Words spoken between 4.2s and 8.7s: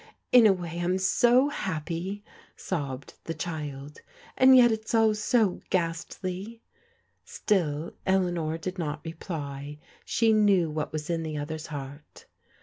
and yet it's all so ghastly." Still Eleanor